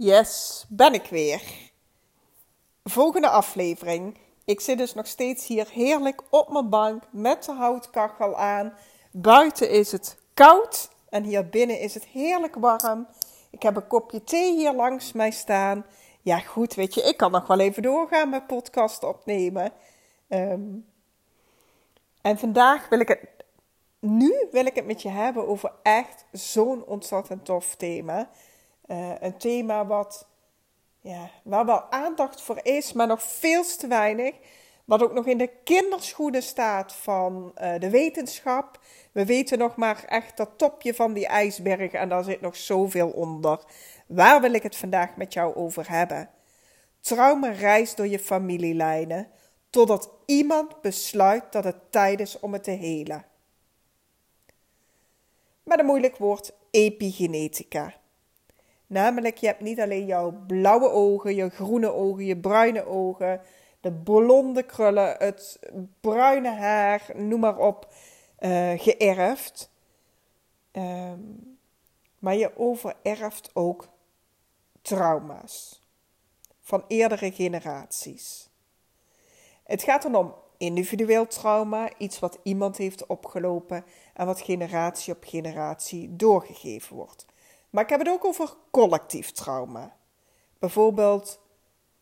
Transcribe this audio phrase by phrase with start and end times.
[0.00, 1.42] Yes, ben ik weer.
[2.84, 4.18] Volgende aflevering.
[4.44, 8.72] Ik zit dus nog steeds hier heerlijk op mijn bank met de houtkachel aan.
[9.12, 13.06] Buiten is het koud en hier binnen is het heerlijk warm.
[13.50, 15.84] Ik heb een kopje thee hier langs mij staan.
[16.22, 19.72] Ja, goed, weet je, ik kan nog wel even doorgaan met podcast opnemen.
[20.28, 20.62] Ehm,
[22.22, 23.20] en vandaag wil ik het.
[24.00, 28.30] Nu wil ik het met je hebben over echt zo'n ontzettend tof thema.
[28.88, 30.28] Uh, een thema wat,
[31.00, 34.34] ja, waar wel aandacht voor is, maar nog veel te weinig.
[34.84, 38.80] Wat ook nog in de kinderschoenen staat van uh, de wetenschap.
[39.12, 43.08] We weten nog maar echt dat topje van die ijsberg en daar zit nog zoveel
[43.08, 43.64] onder.
[44.06, 46.30] Waar wil ik het vandaag met jou over hebben?
[47.00, 49.28] Trauma reist door je familielijnen
[49.70, 53.24] totdat iemand besluit dat het tijd is om het te helen.
[55.62, 57.94] Met een moeilijk woord epigenetica.
[58.88, 63.40] Namelijk, je hebt niet alleen jouw blauwe ogen, je groene ogen, je bruine ogen,
[63.80, 65.58] de blonde krullen, het
[66.00, 67.94] bruine haar, noem maar op,
[68.40, 69.70] uh, geërfd.
[70.72, 71.58] Um,
[72.18, 73.88] maar je overerft ook
[74.82, 75.82] trauma's
[76.60, 78.48] van eerdere generaties.
[79.64, 85.24] Het gaat dan om individueel trauma, iets wat iemand heeft opgelopen en wat generatie op
[85.24, 87.26] generatie doorgegeven wordt.
[87.70, 89.96] Maar ik heb het ook over collectief trauma.
[90.58, 91.40] Bijvoorbeeld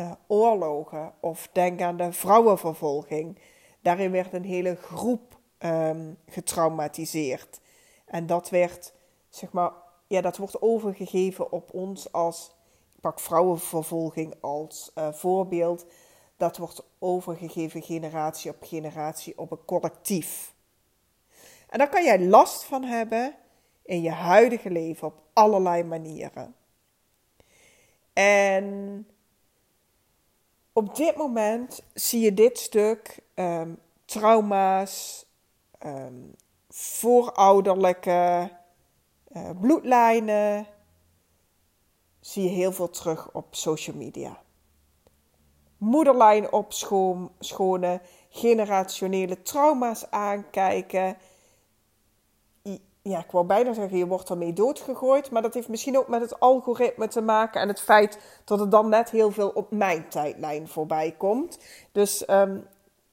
[0.00, 3.38] uh, oorlogen of denk aan de vrouwenvervolging.
[3.80, 7.60] Daarin werd een hele groep um, getraumatiseerd.
[8.04, 8.92] En dat werd,
[9.28, 9.72] zeg maar,
[10.06, 12.56] ja, dat wordt overgegeven op ons als,
[12.94, 15.86] ik pak vrouwenvervolging als uh, voorbeeld.
[16.36, 20.54] Dat wordt overgegeven generatie op generatie op een collectief.
[21.68, 23.34] En daar kan jij last van hebben
[23.82, 26.54] in je huidige leven op allerlei manieren.
[28.12, 29.06] En
[30.72, 35.26] op dit moment zie je dit stuk um, trauma's,
[35.86, 36.34] um,
[36.68, 38.50] voorouderlijke
[39.32, 40.66] uh, bloedlijnen,
[42.20, 44.42] zie je heel veel terug op social media.
[45.76, 51.16] Moederlijn opschonen, generationele trauma's aankijken
[53.02, 55.30] ja, ik wou bijna zeggen, je wordt ermee doodgegooid.
[55.30, 57.60] Maar dat heeft misschien ook met het algoritme te maken.
[57.60, 61.58] En het feit dat er dan net heel veel op mijn tijdlijn voorbij komt.
[61.92, 62.66] Dus um,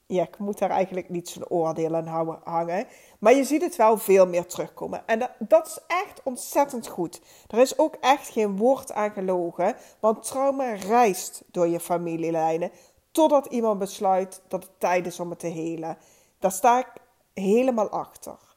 [0.06, 2.86] ja, ik moet daar eigenlijk niet zo'n oordeel aan hangen.
[3.18, 5.02] Maar je ziet het wel veel meer terugkomen.
[5.06, 7.20] En dat, dat is echt ontzettend goed.
[7.48, 9.76] Er is ook echt geen woord aan gelogen.
[10.00, 12.70] Want trauma reist door je familielijnen.
[13.10, 15.98] Totdat iemand besluit dat het tijd is om het te helen.
[16.38, 16.92] Daar sta ik
[17.34, 18.47] helemaal achter.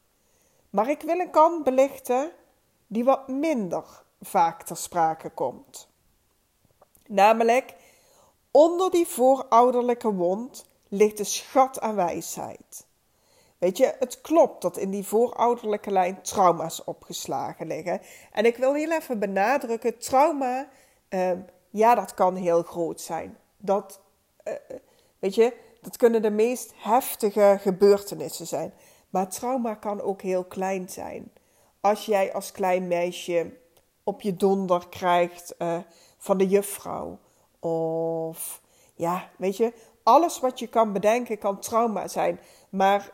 [0.71, 2.31] Maar ik wil een kant belichten
[2.87, 5.89] die wat minder vaak ter sprake komt.
[7.07, 7.73] Namelijk,
[8.51, 12.85] onder die voorouderlijke wond ligt een schat aan wijsheid.
[13.57, 18.01] Weet je, het klopt dat in die voorouderlijke lijn trauma's opgeslagen liggen.
[18.31, 20.67] En ik wil heel even benadrukken: trauma,
[21.09, 21.31] uh,
[21.69, 23.37] ja, dat kan heel groot zijn.
[23.57, 24.01] Dat,
[24.43, 24.53] uh,
[25.19, 28.73] weet je, dat kunnen de meest heftige gebeurtenissen zijn.
[29.11, 31.31] Maar trauma kan ook heel klein zijn.
[31.79, 33.53] Als jij als klein meisje
[34.03, 35.77] op je donder krijgt uh,
[36.17, 37.19] van de juffrouw.
[37.59, 38.61] Of
[38.95, 39.73] ja, weet je,
[40.03, 42.39] alles wat je kan bedenken kan trauma zijn.
[42.69, 43.09] Maar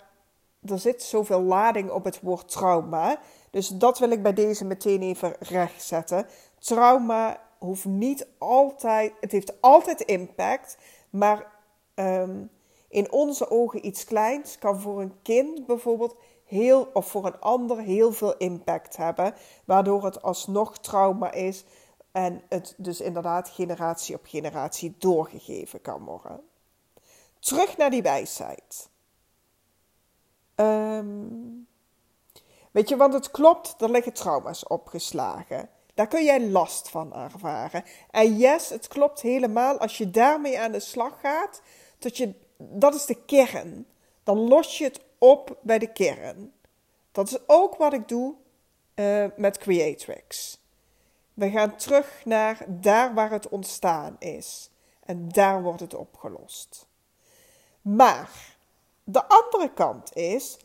[0.63, 3.19] er zit zoveel lading op het woord trauma.
[3.49, 6.27] Dus dat wil ik bij deze meteen even rechtzetten.
[6.59, 10.77] Trauma hoeft niet altijd, het heeft altijd impact.
[11.09, 11.51] Maar
[11.95, 12.49] um,
[12.89, 16.15] in onze ogen iets kleins kan voor een kind bijvoorbeeld
[16.45, 19.33] heel, of voor een ander heel veel impact hebben,
[19.65, 21.63] waardoor het alsnog trauma is
[22.11, 26.41] en het dus inderdaad generatie op generatie doorgegeven kan worden.
[27.39, 28.89] Terug naar die wijsheid.
[30.55, 31.67] Um,
[32.71, 35.69] weet je, want het klopt, er liggen trauma's opgeslagen.
[35.93, 37.83] Daar kun jij last van ervaren.
[38.11, 41.61] En yes, het klopt helemaal als je daarmee aan de slag gaat,
[41.99, 43.87] dat je dat is de kern.
[44.23, 46.53] Dan los je het op bij de kern.
[47.11, 48.35] Dat is ook wat ik doe
[48.95, 50.59] uh, met Creatrix.
[51.33, 54.69] We gaan terug naar daar waar het ontstaan is.
[55.05, 56.87] En daar wordt het opgelost.
[57.81, 58.57] Maar
[59.03, 60.57] de andere kant is,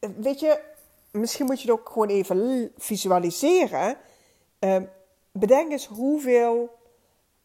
[0.00, 0.60] weet je,
[1.10, 3.96] misschien moet je het ook gewoon even visualiseren.
[4.60, 4.76] Uh,
[5.32, 6.78] bedenk eens hoeveel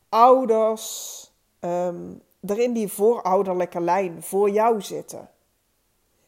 [0.09, 5.29] ouders, um, er in die voorouderlijke lijn voor jou zitten.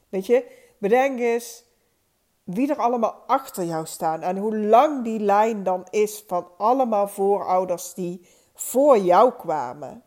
[0.09, 1.63] Weet je, bedenk eens
[2.43, 7.07] wie er allemaal achter jou staan en hoe lang die lijn dan is van allemaal
[7.07, 10.03] voorouders die voor jou kwamen.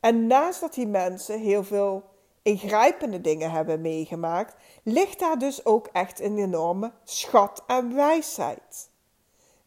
[0.00, 2.10] En naast dat die mensen heel veel
[2.42, 8.90] ingrijpende dingen hebben meegemaakt, ligt daar dus ook echt een enorme schat aan wijsheid.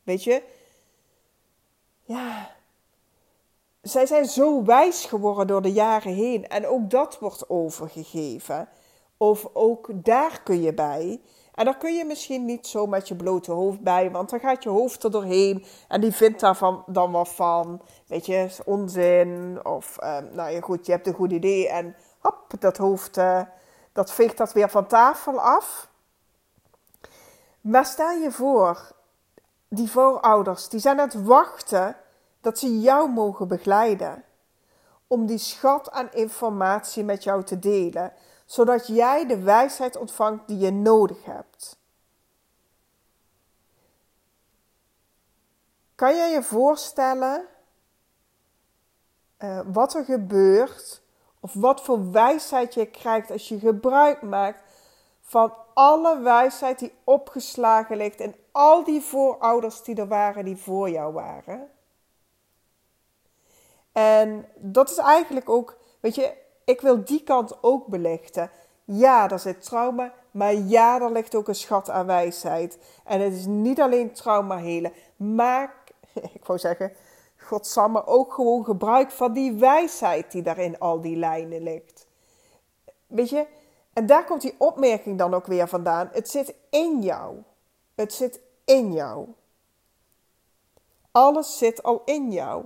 [0.04, 0.44] Weet je,
[2.04, 2.55] ja,
[3.88, 8.70] zij zijn zo wijs geworden door de jaren heen en ook dat wordt overgegeven.
[9.18, 11.22] Of ook daar kun je bij.
[11.54, 14.64] En daar kun je misschien niet zo met je blote hoofd bij, want dan gaat
[14.64, 17.82] je hoofd er doorheen en die vindt daar dan wat van.
[18.08, 19.60] Weet je, onzin.
[19.64, 23.42] Of, ehm, nou ja, goed, je hebt een goed idee en hop, dat hoofd, uh,
[23.92, 25.90] dat veegt dat weer van tafel af.
[27.62, 28.92] Maar stel je voor,
[29.70, 31.96] die voorouders, die zijn aan het wachten
[32.45, 34.24] dat ze jou mogen begeleiden.
[35.07, 38.13] Om die schat aan informatie met jou te delen
[38.45, 41.80] zodat jij de wijsheid ontvangt die je nodig hebt.
[45.95, 47.45] Kan jij je voorstellen
[49.39, 51.01] uh, wat er gebeurt
[51.39, 54.59] of wat voor wijsheid je krijgt als je gebruik maakt
[55.21, 60.89] van alle wijsheid die opgeslagen ligt in al die voorouders die er waren die voor
[60.89, 61.74] jou waren?
[63.95, 66.33] En dat is eigenlijk ook, weet je,
[66.65, 68.50] ik wil die kant ook belichten.
[68.83, 72.77] Ja, er zit trauma, maar ja, er ligt ook een schat aan wijsheid.
[73.03, 74.94] En het is niet alleen trauma helen.
[75.15, 75.71] Maak,
[76.33, 76.92] ik wou zeggen,
[77.38, 82.07] godsamme, ook gewoon gebruik van die wijsheid die daar in al die lijnen ligt.
[83.07, 83.48] Weet je,
[83.94, 86.09] en daar komt die opmerking dan ook weer vandaan.
[86.12, 87.36] Het zit in jou.
[87.95, 89.27] Het zit in jou.
[91.12, 92.65] Alles zit al in jou.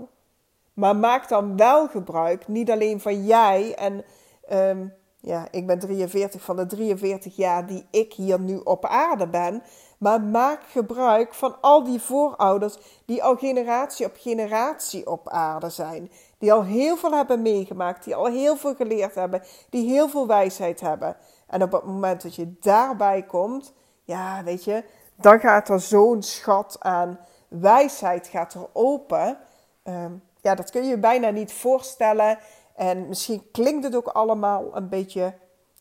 [0.80, 4.06] Maar maak dan wel gebruik, niet alleen van jij en
[4.48, 4.88] ehm,
[5.18, 9.64] ja, ik ben 43 van de 43 jaar die ik hier nu op aarde ben.
[9.98, 16.12] Maar maak gebruik van al die voorouders die al generatie op generatie op aarde zijn.
[16.38, 20.28] Die al heel veel hebben meegemaakt, die al heel veel geleerd hebben, die heel veel
[20.28, 21.16] wijsheid hebben.
[21.48, 23.74] En op het moment dat je daarbij komt,
[24.04, 24.84] ja, weet je,
[25.16, 29.38] dan gaat er zo'n schat aan wijsheid gaat er open.
[29.84, 32.38] Um, ja, dat kun je je bijna niet voorstellen.
[32.76, 35.34] En misschien klinkt het ook allemaal een beetje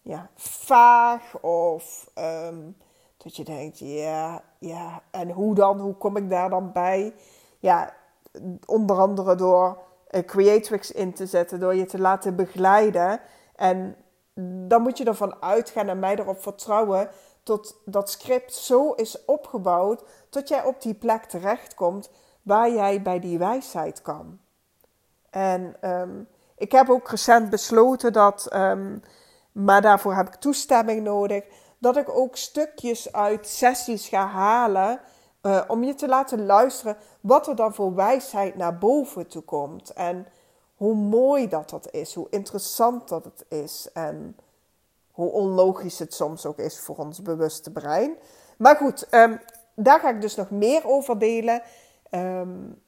[0.03, 2.71] ja, vaag of ehm,
[3.17, 5.81] dat je denkt, ja, ja, en hoe dan?
[5.81, 7.15] Hoe kom ik daar dan bij?
[7.59, 7.95] Ja,
[8.67, 9.79] onder andere door
[10.11, 13.21] uh, Creatrix in te zetten, door je te laten begeleiden.
[13.55, 13.97] En
[14.69, 17.11] dan moet je ervan uitgaan en mij erop vertrouwen
[17.43, 22.11] tot dat script zo is opgebouwd tot jij op die plek terechtkomt
[22.43, 24.39] waar jij bij die wijsheid kan.
[25.39, 29.03] En um, ik heb ook recent besloten dat, um,
[29.53, 31.45] maar daarvoor heb ik toestemming nodig,
[31.79, 35.01] dat ik ook stukjes uit sessies ga halen.
[35.43, 39.93] Uh, om je te laten luisteren wat er dan voor wijsheid naar boven toe komt.
[39.93, 40.27] En
[40.75, 43.89] hoe mooi dat dat is, hoe interessant dat het is.
[43.93, 44.37] En
[45.11, 48.17] hoe onlogisch het soms ook is voor ons bewuste brein.
[48.57, 49.41] Maar goed, um,
[49.75, 51.63] daar ga ik dus nog meer over delen.
[52.11, 52.83] Um,